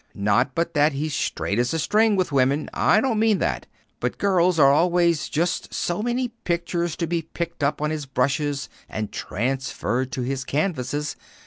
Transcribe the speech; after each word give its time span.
Not 0.15 0.55
but 0.55 0.73
that 0.73 0.93
he's 0.93 1.13
straight 1.13 1.59
as 1.59 1.75
a 1.75 1.77
string 1.77 2.15
with 2.15 2.31
women 2.31 2.71
I 2.73 3.01
don't 3.01 3.19
mean 3.19 3.37
that; 3.37 3.67
but 3.99 4.17
girls 4.17 4.57
are 4.57 4.71
always 4.73 5.29
just 5.29 5.75
so 5.75 6.01
many 6.01 6.29
pictures 6.29 6.95
to 6.95 7.05
be 7.05 7.21
picked 7.21 7.63
up 7.63 7.83
on 7.83 7.91
his 7.91 8.07
brushes 8.07 8.67
and 8.89 9.11
transferred 9.11 10.11
to 10.13 10.23
his 10.23 10.43
canvases. 10.43 11.15